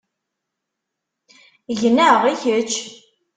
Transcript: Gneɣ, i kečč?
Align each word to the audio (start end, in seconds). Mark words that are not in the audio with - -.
Gneɣ, 1.81 2.19
i 2.31 2.33
kečč? 2.43 2.73